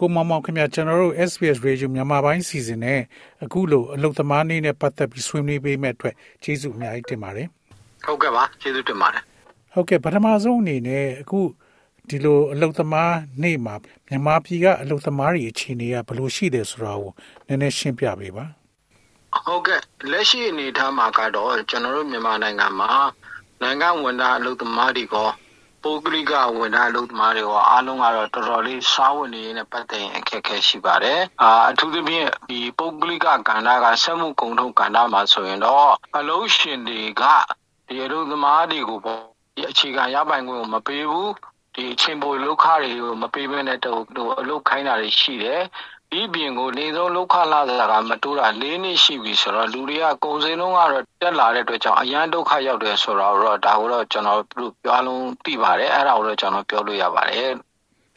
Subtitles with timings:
[0.00, 3.00] ကိုမောင်မောင်ခင်ဗျာကျွန်တော်တို့ SBS Radio မြန်မာပိုင်းစီစဉ်နဲ့
[3.44, 7.48] အခုလိုအလုပ်သမားနေ့နဲ့ပတ်သက်ပြီးဆွေးနွေးပေးမဲ့အတွက်ကျေးဇူးအများကြီးတင်ပါတယ်
[8.06, 9.22] ဟုတ်ကဲ့ပါကျေးဇူးတင်ပါတယ်
[9.74, 11.40] ဟုတ်ကဲ့ပထမဆုံးအနေနဲ့အခု
[12.08, 13.74] ဒီလိုအလုပ်သမားနေ့မှာ
[14.08, 17.12] မြန်မာပြည်ကအလုပ်သမားတွေအခြေအနေကဘယ်လိုရှိတယ်ဆိုတာကို
[17.46, 18.44] နည်းနည်းရှင်းပြပေးပါ
[19.46, 19.80] ဟုတ်ကဲ့
[20.12, 22.90] လက်ရှိအနေအထားမှာကတော့ကျွန်တော်တို့မြန်မာနိုင်ငံမှာ
[23.62, 25.16] နိုင်ငံဝန်ထမ်းအလုပ်သမားတွေက
[25.82, 33.48] ပုဂ္ဂလိကဝန်ထမ်းအလုပ်သမားတွေရောအားလုံးကတော့တော်တော်လေးစားဝတ်နေရေးနဲ့ပတ်သက်ရင်အခက်အခဲရှိပါတယ်။အာအထူးသဖြင့်ဒီပုဂ္ဂလိကကဏ္ဍ
[33.84, 37.22] ကစက်မှုကုန်ထုတ်ကဏ္ဍမှာဆိုရင်တော့အလုပ်ရှင်တွေက
[37.88, 39.20] ဒီအလုပ်သမားတွေကိုပေါ့
[39.56, 41.32] ဒီအခြေခံရပိုင်ခွင့်ကိုမပေးဘူး
[41.74, 44.00] ဒီအချိန်ပိုလောက်ခတွေကိုမပေးဘဲနဲ့တော့
[44.40, 45.62] အလုပ်ခိုင်းတာတွေရှိတယ်
[46.12, 57.52] ဒီပြင်ကိုနေဆုံးလောက်ခလာတာကမတိုးတာ၄နှစ်ရှိပြီဆိုတော့လူတွေကကုံစင်းလုံးကတော့တက်လာတဲ့အတွက်ကြောင့်အရန်ဒုက္ခရောက်တယ်ဆိုတော့ဒါကိုတော့ကျွန်တော်တို့ပြောလုံးသိပါတယ်အဲ့ဒါကိုတော့ကျွန်တော်ပြောလို့ရပါတယ်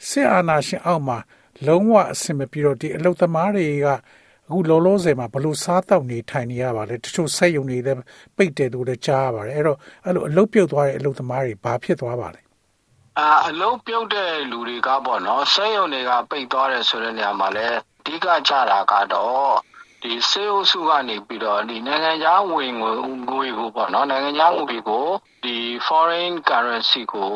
[0.08, 1.18] စစ်အာဏာရှင်အောက်မှာ
[1.66, 3.86] လုံးဝအဆင်မပြေတော့ဒီအလုသမားတွေက
[4.48, 7.98] အခုလောလောဆယ်မှာဘလို့စားတောက်နေထိုင်နေရပါလဲတချို့ဆက်ယုံနေလည်း
[8.36, 12.40] ပိတ်တယ်လို့လည်းကြားရပါတယ်အဲ့တော့အဲ့လိုအလုပြုတ်သွားတဲ့အလုသမားတွေဘာဖြစ်သွားပါလဲ
[13.18, 17.66] အာအလုံးပြုတ်တဲ့လူတွေကပေါ့နော်ဆဲယုံတွေကပိတ်သွားတယ်ဆိုတဲ့နေရာမှာလဲ
[18.00, 19.52] အဓိကကြတာကတော့
[20.02, 22.92] ဒီစေအုပ်စုကနေပြီးတော့ဒီနိုင်ငံခြားဝင်ငွေ
[23.28, 25.06] ငွေကိုပေါ့နော်နိုင်ငံခြားငွေကို
[25.44, 27.30] ဒီ foreign currency ကို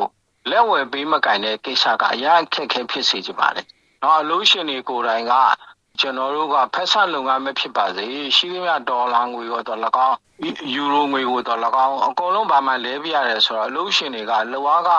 [0.49, 3.65] လက်ဝယ်ပေးမကင်တဲ့ကိစ္စကအရာအခက်အခဲဖြစ်စေချင်ပါတယ်။
[4.03, 5.33] နော်အလို့ရှင်တွေကိုယ်တိုင်က
[5.99, 8.05] ကျွန်တော်တို့ကဖက်ဆက်လုပ်ငန်းမဖြစ်ပါစေ
[8.35, 10.17] ရှိသမျှဒေါ်လာငွေရောတော့၎င်း
[10.73, 14.89] ယူရိုငွေကိုတော့၎င်းအကုန်လုံးဘာမှလဲပြရတယ်ဆိုတော့အလို့ရှင်တွေကလောက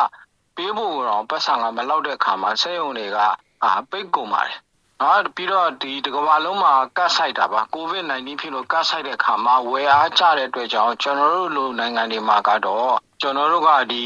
[0.59, 3.19] ပေးဖို့တော့ပတ်စံကမလောက်တဲ့ခါမှာစေယုံတွေက
[3.65, 4.59] အာပိတ်ကုန်ပါတယ်
[5.01, 14.05] နော်ပြီးတော့ဒီတကဘာလုံးမှာကတ်ဆိုင်တာပါကိုဗစ် -19 ဖြစ်လို့ကတ်ဆိုင်တဲ့ခါမှာဝယ်အားကျတဲ့အတွက်ကြောင့်ကျွန်တော်တို့လိုနိုင်ငံတွေမှာကတော့ကျွန်တော်တို့ကဒီ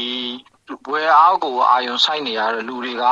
[0.91, 3.03] ဝယ်အားကိုအာယုံဆိုင်နေရတဲ့လူတွေက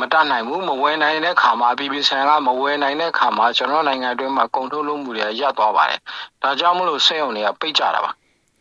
[0.00, 6.00] မတတ်နိုင်ဘူးမဝယ်နိုင်တဲ့ခါမှာ BBC ကမဝယ်နိုင်တဲ့ခါမှာကျွန်တော်နိုင်ငံအတွင်းမှာကုန်ထုတ်လုပ်မှုတွေရပ်သွားပါတယ်
[6.42, 8.10] ဒါကြောင့်မလို့စက်ရုံတွေကပိတ်ကြတာပါ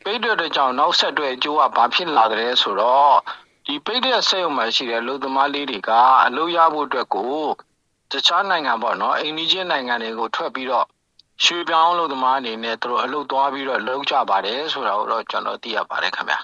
[0.03, 3.17] ပိတ်တဲ့ကြောင့်နောက်ဆက်တွဲအကျိုးကဘာဖြစ်လာတယ်ဆိုတော့
[3.71, 5.91] ဒီပိတ်တဲ့စက်ရုံမှာရှိတဲ့လူသမားလေးတွေက
[6.25, 7.33] အလုပ်ရဖို့အတွက်ကို
[8.11, 10.85] တခြားနိုင်ငံပေါ့နော်အိန္ဒိယနိုင်ငံတွေကိုထွက်ပြီးတော့
[11.43, 16.39] ရွှေပြောင်းလို့သမားအနေနဲ့သူတို့အလုပ်သွားပြီးတော့လုပ်ကြပါတယ်ဆိုတာကိုတော့ကျွန်တော်သိရပါတယ်ခင်ဗျာ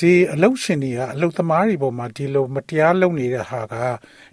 [0.00, 3.74] ဒီအလုပ်ရှင်တွေကအလုပ်သမားတွေပေါ်မှာဒီလိုမတရားလုပ်နေတဲ့ဟာက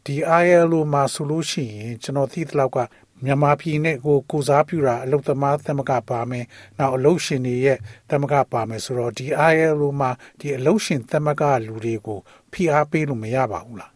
[0.06, 2.78] ဒီ ILO မှာဆိုလို့ရှိရင်ကျွန်တော်သိသလောက်က
[3.24, 6.46] မြန်မာပြည်နဲ့ကိုကိုစားပြုတာအလုပ်သမားသမဂ္ဂပါမယ်။
[6.80, 7.78] နောက်အလုပ်ရှင်တွေရဲ့
[8.09, 12.19] သမဂ္ဂပါမယ်ဆိုတော့ဒီ ILO မှာဒီအလုပ်ရှင်သမဂ္ဂလူတွေကို
[12.52, 13.91] ဖိအားပေးလို့မရပါဘူးလား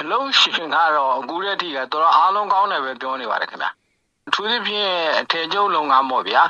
[0.00, 3.70] အလုံးရှင်ကတော့အခုတည်းကတော်တော်အားလုံးကောင်းတယ်ပဲပြောနေပါတယ်ခင်ဗျာ
[4.28, 6.42] အထူးသဖြင့်အထည်ချုပ်လုပ်ငန်းပေါ့ဗျာ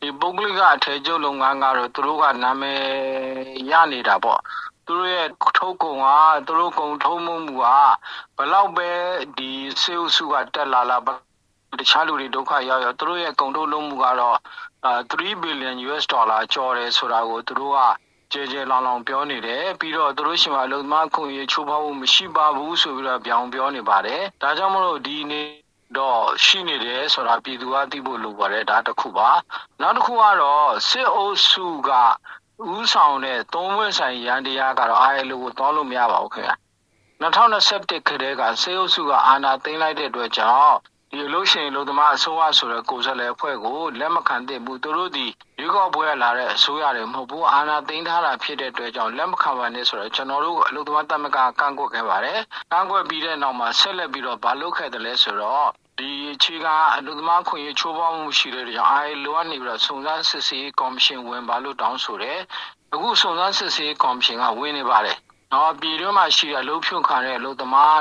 [0.00, 2.82] ဒီပုဂ္ဂလိကအထည်ချုပ်လုပ်ငန်းကတော့သူတို့ကနာမည်
[3.70, 4.40] ရနေတာပေါ့
[4.86, 5.28] သူတို့ရဲ့
[5.58, 6.08] ထုတ်ကုန်က
[6.46, 7.62] သူတို့ကုန်ထုံးမှုက
[8.36, 8.90] ဘလောက်ပဲ
[9.36, 10.98] ဒီစေအုပ်စုကတက်လာလာ
[11.80, 14.38] တခြားလူတွေဒုက္ခရောက်ရောက်သူတို့ရဲ့ကုန်ထုတ်လုပ်မှုကတော့
[14.84, 17.78] 3 billion US ဒေါ်လာကျော်တယ်ဆိုတာကိုသူတို့က
[18.32, 25.46] ကျဲကျဲလောင်လောင်ပြောနေတယ်ပြီးတော့သူတို့ရှင်မှာလုံသမားခွင့်ရေးချိုးဖောက်မှုမရှိပါဘူးဆိုပြီးတော့ပြောင်းပြောနေပါတယ်ဒါကြောင့်မလို့ဒီနေ့
[25.98, 29.30] တော့ရှိနေတယ်ဆိုတာပြည်သူကသိဖို့လိုပါတယ်ဒါတစ်ခုပါ
[29.80, 31.90] နောက်တစ်ခုကတော့စစ်အုပ်စုက
[32.74, 36.56] ဥဆောင်တဲ့သုံးဝက်ဆိုင်ရန်တရားကတော့အားရလို့ကိုတောင်းလို့မရပါဘူးခင်ဗျာ
[37.22, 40.76] 2021ခရဲကစေအုပ်စုကအာဏာသိမ်းလိုက်တဲ့အတွက်ကြောင့်
[41.14, 45.26] ဒီအလို့ရှိရင်လူသမားအစိုးရဆိုတဲ့ကိုယ်စားလှယ်အဖွဲ့ကိုလက်မခံသင့်ဘူးသူတို့ဒီ
[45.58, 52.38] ရွေးကောက်ပွဲလာတဲ့အစိုးရတွေမဟုတ်ဘူးအာဏာသိမ်းထားတာဖြစ်တဲ့အတွက်ကြောင့်လက်မခံပါနဲ့ဆိုတော့ကျွန်တော်တို့အလို့သမားတမကကန့်ကွက်ခဲ့ပါတယ်
[52.72, 55.68] ကန့်ကွက်ပြီးတဲ့နောက်မှာဆက်လက်ပြီးတော့ဘာလုပ်ခဲ့တယ်လဲဆိုတော့
[55.98, 62.38] ဒီအခြေခံအလို့သမားခွင့်ရေးချိုးဖောက်မှုရှိတဲ့ကြောင့်အဲလိုကနေပြီးတော့စုံစမ်းစစ်ဆေးကော်မရှင်ဝင်ပါလို့တောင်းဆိုတယ်
[62.94, 65.16] အခုစုံစမ်းစစ်ဆေးကော်မရှင်ကဝင်နေပါတယ်
[65.52, 68.00] နော်ပြည်တွင်းမှာရှိတဲ့အလို့ဖြုတ်ခံတဲ့အလို့သမား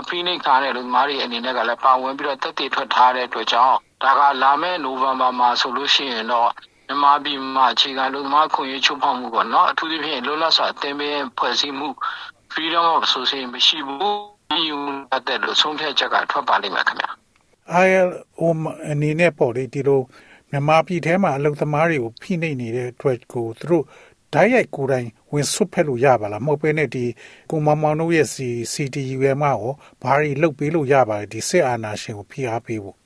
[0.00, 6.50] အဖိနှိတ်ခံတဲ့လူသမားတွေအနေနဲ့ကလည်းပါဝင်ပြီးတော့တက်တည်ထွက်ထားတဲ့အတွက်ကြောင့်ဒါကလာမယ့်နိုဝင်ဘာမှာဆိုလို့ရှိရင်တော့
[6.86, 11.88] မြန်မာပြည်မှာအခြေခံလူသမားခွင့်ရေးချုပ်ဖောက်မှုပေါ့နော်အထူးသဖြင့်လွတ်လပ်စွာအသင်းပင်းဖွဲ့စည်းမှု
[12.52, 14.16] freedom of association မရှိဘူး
[14.50, 14.62] ဒီ
[15.14, 17.10] အတဲ့လို့ဆုံးဖြတ်ချက်ကထွက်ပါလိမ့်မယ်ခင်ဗျာ
[17.84, 18.42] ILO
[18.90, 20.00] အနေနဲ့ပေါ့လေဒီလို
[20.50, 23.84] မြန်မာပြည်ထဲမှာအလုပ်သမားတွေကိုဖိနှိပ်နေတဲ့အတွက်ကိုသူတို့
[24.32, 27.04] ဓာတ်ရိုက်ကိုယ်တိုင်ဝင်ဆွတ်ဖက်လို့ရပါလားမဟုတ်ပဲနဲ့ဒီ
[27.50, 29.72] ကိုမောင်မောင်တို့ရဲ့စီ CTU ရဲ့မှာရော
[30.02, 32.96] ဘာတွေလုတ်ပေးလို့ရပါလဲဒီစစ်အာဏာရှင်ကိုဖိအားပေးဖို့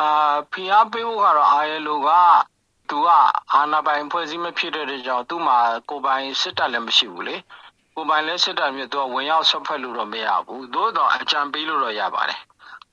[0.00, 0.10] အာ
[0.52, 2.10] ဖိအားပေးဖို့ကတော့ ILO က
[2.90, 3.08] သူက
[3.54, 5.58] အာဏာပိုင်ဖွဲ့စည်းမဖြစ်တဲ့ကြောင့်သူ့မှာ
[5.90, 7.36] ကိုပိုင်စစ်တပ်လည်းမရှိဘူးလေ
[7.94, 12.40] ကိုပိုင်လည်းစစ်တပ်မျိုးသူကဝင်ရောက်ဆွတ်ဖက်လို့တော့မရဘူးသို့တော့အကြံပေးလို့တော့ရပါတယ်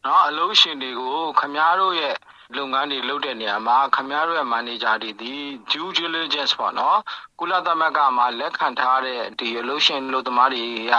[0.05, 2.15] နော်အလုံးရှင်တွေကိုခမားတို့ရဲ့
[2.53, 5.33] လုပ်ငန်းတွေလုပ်တဲ့နေရာမှာခမားတို့ရဲ့ manager တွေဒီ
[5.71, 6.99] due diligence ပေါ့နော်
[7.39, 10.95] ကုလသမဂ္ဂမှာလက်ခံထားတဲ့ဒီအလို့ရှင်လို့သမားတွေက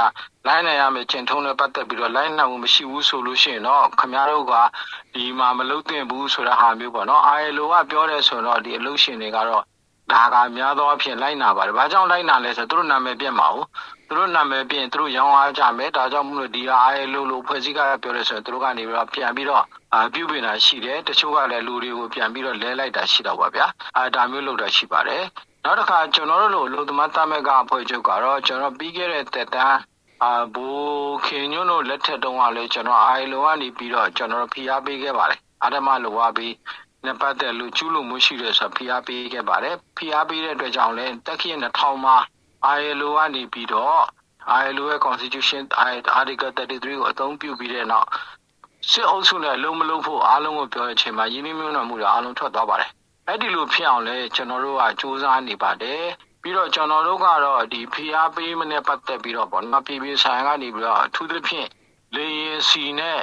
[0.47, 4.55] လိုင်းနိုင်ရမယ်ကျင့်ထုံးနဲ့ပတ်သက်ပြီးတော့လိုင်းနိုင်မှုမရှိဘူးဆိုလို့ရှိရင်တော့ခမားတို့က
[5.15, 9.65] ဒီမှာမလုပ်သင့်ဘူးဆိုတဲ့ဟာမျိုးပေါ့နော် ILO ကပြောတယ်ဆိုတော့ဒီအလို့ရှင်တွေကတော့
[10.13, 13.57] ဒါကများသောအားဖြင့်လိုက်နာပါတယ်။ဘာကြောင့်လိုက်နာလဲဆိုတော့သူတို့နာမည်ပြတ်မှာ哦။
[14.09, 16.63] သူတို့နာမည်ပြရင်သူတို့ရောင်းအားကြမယ်။ဒါကြောင့်မို့လို့ဒီ
[16.95, 19.65] ILO လို့ဖွဲ့စည်းကပြောတယ်ဆိုရင်သူတို့ကနေပြီးတော့ပြန်ပြီးတော့
[19.95, 23.67] အာပြုပြင်တာရှိတယ်။တချို့ကလည်းလူတွေကိုပြန်ပြီးတော့လဲလိုက်တာရှိတော့ပါဗျာ။
[23.97, 25.23] အာဒါမျိုးလုပ်တာရှိပါတယ်။
[25.65, 29.79] နောက်တစ်ခါကျွန်တော်တို့လိုလူသမားတမက်ကအဖွဲ့ချုပ်ကတော့ကျွန်တော်ပြီးခဲ့တဲ့တက်တန်း
[30.23, 30.67] အာဘူ
[31.27, 36.55] ခင်ညွန်းတို့လက်ထက်တုန်းကလည်းကျွန်တော် ILO ကနေပြီးတော့ကျွန်တော်ဖိအားပေးခဲ့ပါတယ်။အာဓမလိုဝါပြီး
[37.07, 42.17] နဲ့ပတ်သက်လို့ကျူးလွန်မှုရှိတယ်ဆိုဖိအားပေးခဲ့ပါတယ်ဖိအားပေးတဲ့အတွက်ကြောင့်လည်းတက်ခိ2000မှာ
[42.79, 44.03] ILO ကနေပြီးတော့
[44.65, 45.63] ILO ရဲ့ constitution
[46.19, 48.09] article 33ကိုအသုံးပြုပြီးတဲ့နောက်
[48.91, 52.91] စစ်အုပ်စုနဲ့လုံးမလုံးဖို့အားလုံးကိုပြောတဲ့အချိန်မှာယင်းနှမြုံနှံမှုတွေအားလုံးထွက်သွားပါတယ်
[53.27, 56.03] အဲ့ဒီလိုဖြစ်အောင်လဲကျွန်တော်တို့ကစူးစမ်းနေပါတယ်
[56.43, 61.69] ပြီးတော့ကျွန်တော်တို့ကတော့ဒီဖိအားပေးမနဲ့ပတ်သက်ပြီးတော့ပေါ့နော်ပြည်ပြည်ဆိုင်ကနေပြီးတော့အထူးသဖြင့်
[62.15, 63.21] လေရင်စီနဲ့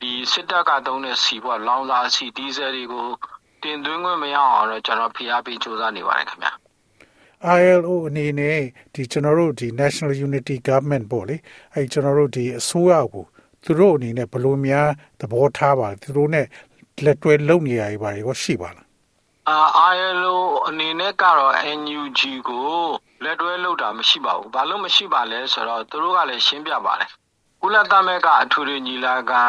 [0.00, 3.08] ဒီစစ်တပ်ကသုံးတဲ့စီပေါ့လောင်စာစီဒီဇယ်တွေကို
[3.62, 6.52] တင်သွင်းခွင့်မရအောင်တော့ကျွန်တော်ဖိအားပေးစူးစမ်းနေပါတယ်ခင်ဗျာ
[7.60, 8.60] ILO အနေနဲ့
[8.94, 11.36] ဒီကျွန်တော်တို့ဒီ National Unity Government ပေါ့လေ
[11.74, 13.24] အဲကျွန်တော်တို့ဒီအစိုးရကို
[13.64, 14.88] သူတို့အနေနဲ့ဘယ်လိုများ
[15.20, 16.42] သဘောထားပါသူတို့ ਨੇ
[17.04, 18.86] လက်တွဲလုပ်နေရပါရောရှိပါလား
[19.50, 20.36] အာ ILO
[20.68, 22.68] အနေနဲ့ကတော့ NUG ကို
[23.24, 27.10] လက်တွဲလုပ်တာမရှိပါဘူးဘာလို့မရှိပါလဲဆိုတော့သူတို့ကလည်းရှင်းပြပါတယ်
[27.64, 29.42] ကုလသမဂ္ဂအထူးညီလာခံ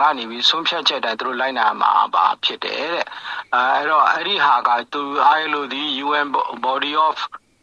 [0.00, 3.04] ကနေပြီးဆုံးဖြတ်ချက်တိုင်းသူတို့လိုက်နာမှာပါဖြစ်တယ်တဲ့
[3.54, 5.02] အဲအဲ့တော့အဲ့ဒီဟာကသူ
[5.40, 6.28] ILO ဒီ UN
[6.66, 7.16] Body of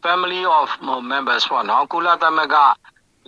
[0.04, 0.70] Family of
[1.12, 2.56] Members ပေါ့နော်ကုလသမဂ္ဂ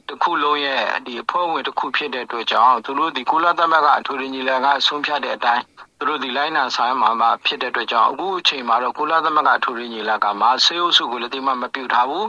[0.07, 5.63] တခုလုံးရဲ့ဒီအဖွဲ့ဝင်တစ်ခုဖြစ်တဲ့အတွက်ကြောင့်သူတို့ဒီကုလသမဂ္ဂအထူးညီလာခံဆုံးဖြတ်တဲ့အတိုင်း
[5.97, 12.27] သူတို့ဒီလိုက်နာဆိုင်မှာမှာဖြစ်တဲ့အတွက်ကြောင့်အခုအချိန်မှာတော့ကုလသမဂ္ဂအထူးညီလာခံမှာဆေးဥစုကိုလည်းတိမမပြုတ်ထားဘူး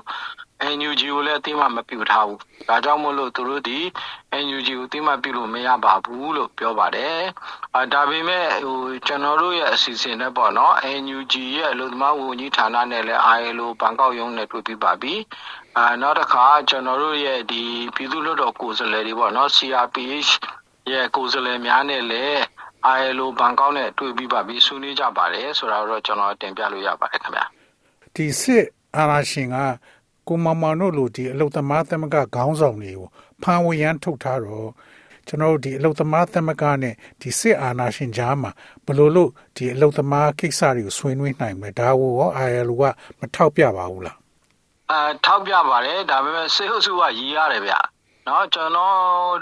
[0.77, 3.79] NUG ကိုလည်းအသိမှမပြုထားဘူး။ဒါကြောင့်မို့လို့သူတို့ဒီ
[4.45, 7.19] NUG ကိုအသိမှပြုလို့မရပါဘူးလို့ပြောပါတယ်။
[7.77, 15.15] အာဒါပေမဲ့ဟိုကျွန်တော်တို့ရဲ့အစီအစဉ်နဲ့ပေါ့နော် NUG ရဲ့လူသမားဝန်ကြီးဌာနနဲ့လည်း ILO ဘန်ကောက်ရုံးနဲ့တွေ့ပြီးပါပြီ။
[15.79, 17.63] အာနောက်တစ်ခါကျွန်တော်တို့ရဲ့ဒီ
[17.95, 20.31] ပြည်သူ့လွှတ်တော်ကိုယ်စားလှယ်တွေပေါ့နော် CRPH
[20.93, 22.39] ရဲ့ကိုယ်စားလှယ်များနဲ့လည်း
[23.01, 27.45] ILO ဘန်ကောက်နဲ့တွေ့ပြီးပါပြီဆွေးနွေးကြပါတယ်ဆိုတာတော့ကျွန်တော်တင်ပြလို့ရပါတယ်ခင်ဗျာ။
[28.17, 28.65] ဒီစစ်
[28.97, 29.57] အာဏာရှင်က
[30.31, 33.09] ကိုမမောင်တို့လိုဒီအလုသမားသမဂ္ဂခေါင်းဆောင်တွေကို
[33.43, 34.69] ဖမ်းဝရမ်းထုတ်ထားတော့
[35.29, 38.51] ကျွန်တော်တို့ဒီအလုသမားသမဂ္ဂနဲ့ဒီစစ်အာဏာရှင်ကြားမှာ
[38.87, 42.83] ဘလို့လို့ဒီအလုသမားကိစ္စတွေကိုဆွေးနွေးနိုင်မယ်ဒါကိုရော ILO က
[43.19, 44.17] မထောက်ပြပါဘူးလား
[44.91, 47.75] အာထောက်ပြပါတယ်ဒါပေမဲ့စေဟုတ်စုကရည်ရတယ်ဗျ
[48.27, 48.97] နော်ကျွန်တော်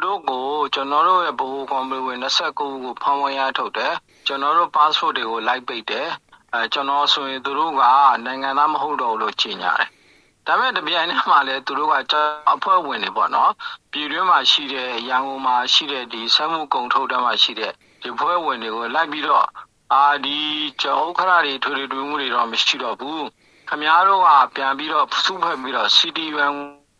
[0.05, 0.45] တို့ကို
[0.75, 3.95] ကျွန်တော်တို့ရဲ့ဘိုးကွန်ပီဝင်29ကိုဖမ်းဝရမ်းထုတ်တယ်
[4.27, 6.09] ကျွန်တော်တို့ passport တွေကိုလိုက်ပိတ်တယ်
[6.55, 7.83] အဲကျွန်တော်ဆိုရင်သူတို့က
[8.25, 9.89] နိုင်ငံသားမဟုတ်တော့ဘူးလို့ကြေညာတယ်
[10.49, 12.15] ဒါပေမဲ့တပြိုင်တည်းမှာလည်းသူတို့က
[12.55, 13.53] အဖွဲ့ဝင်တွေပေါ့နော်
[13.93, 19.47] ပြည်တွင်းမှာရှိတဲ့ရန်ကုန်မှာရှိတဲ့ဒီစက်မှုကုန်ထုတ်တဲ့မှာရှိတဲ့ဒီဖွဲ့ဝင်တွေကိုလိုက်ပြီးတော့
[19.95, 20.39] အာဒီ
[20.83, 23.27] ကျောင်းခရတွေထွေထွေမှုတွေတော့မရှိတော့ဘူး
[23.69, 26.55] ခမားတို့ကပြန်ပြီးတော့စုဖွဲ့ပြီးတော့ CT1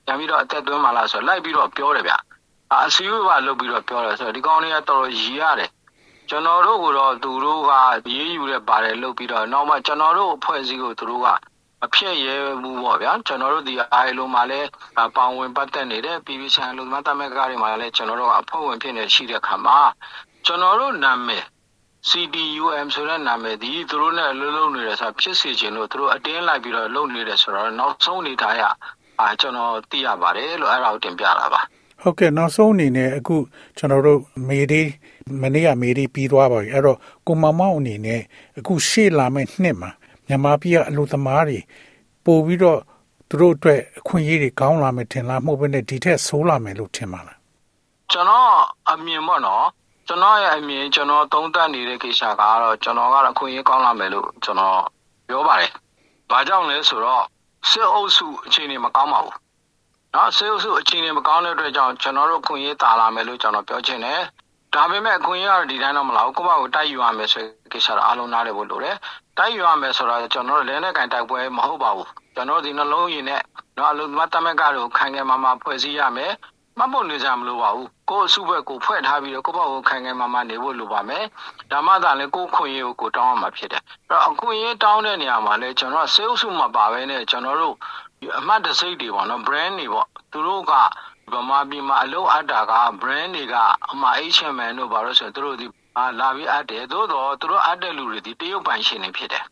[0.07, 2.13] ပြန်ပြီးတော့အသက်သွင်းမှလားဆိုတော့လိုက်ပြီးတော့ပြောတယ်ဗျ
[2.73, 5.71] အာအစည်းအဝေးကလုပ်ပြီးတော့ပြောတယ်ဆိုတော့ဒီကောင်တွေကတော်တော်ရည်ရတယ်
[6.29, 7.73] ကျွန်တော်တို့ကတော့သူတို့က
[8.15, 11.29] ရေးယူတဲ့ပါတယ်လုပ်ပြီးတော့နောက်မှကျွန်တော်တို့အဖွဲ့အစည်းကိုသူတို့က
[11.83, 14.69] မဖြစ်ရဲဘူးပေါ့ဗျာကျွန်တော်တို့ဒီအိုင်လိုမှာလည်း
[15.17, 19.79] ပေါင်ဝင်ပတ်သက်နေတဲ့ပြည်ပြည်ဆိုင်လူသမားတမက်ကတွေမှာလည်းကျွန်တော်တို့အဖွဲ့ဝင်ဖြစ်နေရှိတဲ့ခါမှာ
[20.47, 21.45] ကျွန်တော်တို့နာမည်
[22.09, 28.63] CDUM ဆိုတဲ့နာမည်ဒီသူတို့နဲ့လှုပ်လှုပ်နေတယ်ဆိုဖြစ်စေခြင်းလို့သူတို့အတင်းလိုက်ပြီးတော့လှုပ်နေတယ်ဆိုတော့နောက်ဆုံးအနေထားရ
[29.21, 31.61] အာကျွန်တော်သိရပါတယ်လို့အဲ့ဒါကိုတင်ပြတာပါ
[32.03, 33.37] ဟုတ်ကဲ့နောက်ဆုံးအနေနဲ့အခု
[33.79, 34.83] ကျွန်တော်တို့မေဒီ
[35.43, 38.21] မနေ့ကမေဒီပြီးသွားပါပြီအဲ့တော့ကိုမမောင်အနေနဲ့
[38.59, 39.91] အခုရှေ့လာမယ့်နှစ်မှာ
[40.29, 41.59] မြန်မာပြည်ကအလို့သမားတွေ
[42.25, 42.81] ပို့ပြီးတော့
[43.29, 47.39] သူတို့အတွက်အခွင့်အရေးတွေကောင်းလာမယ်ထင်လားမဟုတ်ဘဲနဲ့ဒီထက်ဆိုးလာမယ်လို့ထင်ပါလား
[48.13, 48.53] ကျွန်တော်
[48.91, 49.67] အမြင်ပေါ့နော်
[50.09, 54.79] ကျွန်တော်ရဲ့အမြင်ကျွန်တော်သုံးသပ်နေတဲ့ကိစ္စကတော့ကျွန်တော်ကတော့အခွင့်အရေးကောင်းလာမယ်လို့ကျွန်တော်
[55.29, 55.71] ပြောပါတယ်။
[56.31, 57.25] ဘာကြောင့်လဲဆိုတော့
[57.71, 59.35] စစ်အုပ်စုအခြေအနေမကောင်းပါဘူး။
[60.15, 64.21] နော်စစ်အုပ်စုအခြေအနေမကောင်းတဲ့အတွက်ကြောင့်ကျွန်တော်တို့အခွင့်အရေးတာလာမယ်လို့ကျွန်တော်ပြောချင်တယ်။
[64.75, 68.97] ဒါပေမဲ့အခွင့်အရေးကတော့ဒီတိုင်းတော့မလာဘူး။ကိုယ့်ဘာကိုတိုက်ယူရမယ်ဆိုတဲ့ကိစ္စတော့အလုံးနားတယ်ဖို့လိုတယ်
[69.39, 73.43] တိုက်ယူရမယ်ဆိုတာကျွန်တော်တို့လဲနဲ့ကင်တိုက်ပွဲမဟုတ်ပါဘူးကျွန်တော်ဒီနှလုံးရည်နဲ့
[73.77, 76.33] တော့အလုံးမတမက်ကတို့ခိုင်ခိုင်မာမာဖွဲ့စည်းရမယ်
[76.79, 81.25] မှတ်ဖို့နေကြမလို့ပါဘူးကိုယ်အစုဘက်ကိုဖွဲ့ထားပြီးတော့ကိုယ့်ဘက်ကိုခိုင်ခိုင်မာမာနေဖို့လိုပါမယ်
[81.71, 87.75] ဒါမှသာလေကိုယ်ခွင့်ရကိုကိုတောင်းရမှာဖြစ်တယ်အဲ့တော့အခွင့်အရေးတောင်းတဲ့နေရာမှာလဲကျွန်တော်ဆေးဥစုမှာပါပဲနဲ့ကျွန်တော်တို့
[88.39, 90.73] အမှတ်တစိတ်တွေပေါ့နော် brand တွေပေါ့သူတို့က
[91.33, 93.55] ဗမာပြည်မှာအလုပ်အပ်တာက brand တွေက
[93.91, 95.67] အမှ H&M တို့ဘာလို့ဆိုရင်သူတို့ဒီ
[96.21, 99.45] လာပြီးအပ်တယ်သို့တော့သူတို့အပ်တဲ့လူတွေဒီတရုတ်ပိုင်ရှင်တွေဖြစ်တယ်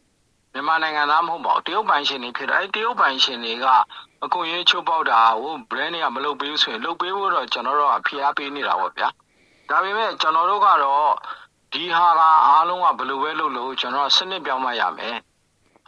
[0.53, 3.67] မြန်မာနိုင်ငံသားမဟုတ်ပါဘူးတရုတ်ပိုင်ရှင်တွေဖြစ်တယ်အဲတရုတ်ပိုင်ရှင်တွေက
[4.25, 9.09] အခွင့်အရေးချုပ်ပေါက်တာကို brand တွေကမလုပ်ပေးဘူးဆိုရင်လုပ်ပေးဖို့တော့ကျွန်တော်တို့ကဖိအားပေးနေတာပေါ့ဗျာ
[9.69, 11.13] ဒါပေမဲ့ကျွန်တော်တို့ကတော့
[11.73, 15.17] ဒီဟာကအားလုံးကဘယ်လိုပဲလုပ်လို့ကျွန်တော်စနစ်ပြောင်းမှရမယ်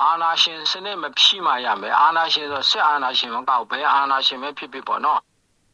[0.03, 5.21] အာနာရှင်စနစ်မဖြစ်မှရမယ်အာနာရှင်ဆိုစစ်အာနာရှင်မကောက်ဘဲအာနာရှင်ပဲဖြစ်ဖြစ်ပေါ့နော်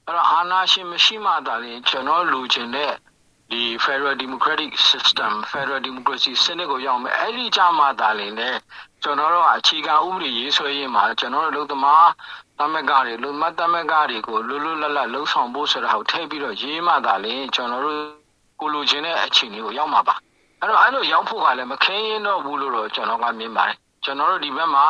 [0.06, 2.92] အဲ့တော့အာနာရှင်မရှိမှသာလေကျွန်တော်လူချင်းတဲ့
[3.50, 8.54] ဒီ Federal Democratic System Federal Democracy စနစ်ကိုရောက်မယ်အဲ့ဒီကြမှာသာလေနဲ့
[9.02, 12.08] ကျွန်တော်တို့ကအခြေခံဥပဒေရေးဆွဲရေးမှာကျွန်တော်တို့လူသမား
[12.58, 17.98] သမဂ္ဂတွေလူမသမဂ္ဂတွေကိုလွတ်လွတ်လပ်လပ်လှုပ်ဆောင်ဖို့ဆိုတာကိုထည့်ပြီးတော့ရေးမှသာလေကျွန်တော်တို့
[18.60, 20.14] ကိုလိုချင်တဲ့အခြေအနေကိုရောက်မှာပါ
[20.60, 24.84] အဲ့တော့အဲ့လိုရောက်ဖို့ကလည်းမခင်းရင်တော့ဘူးလို့တော့ကျွန်တော်ကမြင်ပါတယ်ကျွန်တော်တို့ဒီဘက်မှာ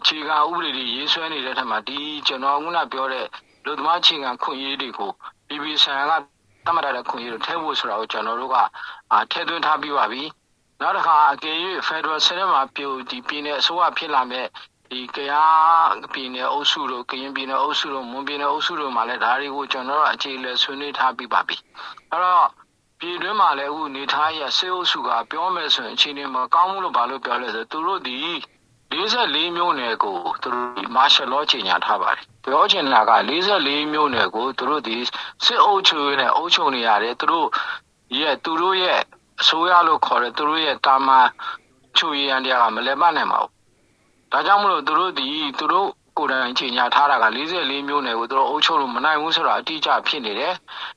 [0.00, 3.26] အခြေခံဥပဒေတွေရေးဆွဲနေတဲ့ထက်မှာဒီကျွန်တော်ကပြောတဲ့
[3.64, 5.10] လူသမားအခြေခံခွင့်ရေးတွေကို
[5.48, 8.56] ပြည်ပြည်ဆိုင်ရာက တမရတဲ့ခွင့်ရေးတွေထည့်ဖို့ဆိုတာကိုကျွန်တော်တို့က
[9.30, 10.22] ထည့်သွင်းထားပြီးပါပြီ
[10.80, 11.56] နောက်တစ်ခါအကယ်၍
[11.88, 14.46] Federal စနစ်မှာပြိုဒီပြည်နယ်အစိုးရဖြစ်လာမဲ့
[14.90, 21.56] ဒီကရားပြည်နယ်အုပ်စုတို့ကရင်ပြည်နယ်အုပ်စုတို့မွန်ပြည်နယ်အုပ်စုတို့မှာလည်းဒါတွေကိုကျွန်တော်တို့အခြေလဲဆွေးနွေးထားပြီးပါပြီ
[22.10, 22.48] အဲ့တော့
[23.00, 28.16] ပြည်တွင်းမှာလည်းအခုနေထားရစေအုပ်စုကပြောမယ်ဆိုရင်အခြေအနေမကောင်းဘူးလို့ဘာလို့ပြောလဲဆိုသူတို့ဒီ
[28.92, 34.96] 44မျိုးနယ်ကိုသူတို့မာရှယ်လောချိန်ညာထားပါတယ်ပြောချင်တာက44မျိုးနယ်ကိုသူတို့ဒီ
[35.44, 37.48] စစ်အုပ်ချုပ်နဲ့အုပ်ချုပ်နေရတယ်သူတို့
[38.20, 39.00] ရဲ့သူတို့ရဲ့
[39.40, 41.28] အစိုးရလို့ခေါ်တဲ့သူတို့ရဲ့တာမန်
[41.96, 43.52] ချူရန်တရားကမလဲမနိုင်ပါဘူး
[44.32, 45.26] ဒါကြောင့်မလို့သူတို့ဒီ
[45.58, 50.54] သူတို့ကိုယ်တိုင်ချိန်ညာထားတာက44မျိုးနယ်ကိုသူတို့အုပ်ချုပ်လို့မနိုင်ဘူးဆိုတာအတိအကျဖြစ်နေတယ်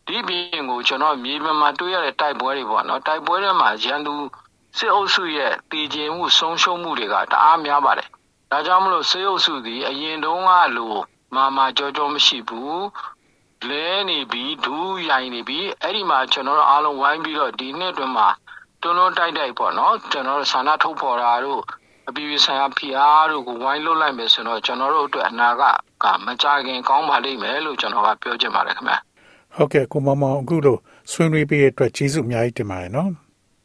[0.07, 4.13] ဒီပြင်ကိုကျွန်တော်မြေပြင်မှာတွေ့ရတဲ့တိုက်ပွဲတွေပေါ့နော်တိုက်ပွဲတွေမှာရန်သူ
[4.77, 8.09] စစ်အုပ်စုရဲ့တည်ကျင်မှုဆုံးရှုံးမှုတွေကတအားများပါတယ်
[8.51, 10.95] ဒါကြောင့်မလို့စစ်အုပ်စုဒီအရင်တုန်းကလို
[11.35, 12.85] မာမာကြောကြောမရှိဘူး
[13.69, 18.27] လဲနေပြီးဒူးရိုင်နေပြီးအဲ့ဒီမှာကျွန်တော်တို့အားလုံးဝိုင်းပြီးတော့ဒီနှစ်အတွင်းမှာ
[18.81, 21.61] တွန်းတွန်းတိုက်တိုက်ပေါ့နော်ကျွန်တော်တို့ဆန္ဒထုတ်ဖော်တာတို့
[22.09, 28.95] အပြည်ပြည်ဆိုင်ရာဖိအားတို့ကိုဝိုင်းလုပ်လိုက်မယ်ဆိုတော့ကျွန်တော်တို့အတွက်အနာဂတ်ကမကြခင်ကောင်းပါလိမ့်မယ်လို့ကျွန်တော်ကပြောချင်ပါတယ်ခင်ဗျ
[29.55, 30.79] ဟုတ်ကဲ့ကိုမမောင်အခုလို့
[31.11, 33.09] ဆွေးနွေးပေးတဲ့အတွက်ကျေးဇူးအများကြီးတင်ပါတယ်နော်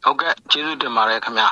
[0.05, 1.49] ဟုတ်ကဲ့ကျေးဇူးတင်ပါတယ်ခင်ဗျာ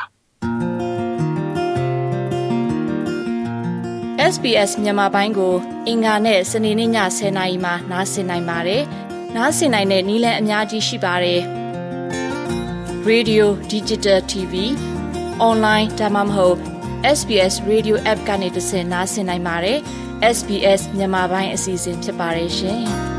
[4.34, 5.53] SBS မြန်မာပိုင်းကို
[5.88, 8.84] အင်ကာနဲ့စနေနေ့ည10:00နာရီမှနားဆင်နိုင်ပါတယ်။
[9.36, 11.41] နားဆင်နိုင်တဲ့နည်းလမ်းအများကြီးရှိပါတယ်။
[13.10, 14.53] Radio Digital TV
[15.50, 16.58] Online ဒါမှမဟုတ်
[17.18, 19.77] SBS Radio App ကနေတဆင့်နားဆင်နိုင်ပါတယ်။
[20.36, 22.84] SBS မြန်မာပိုင်းအစီအစဉ်ဖြစ်ပါတယ်ရှင်။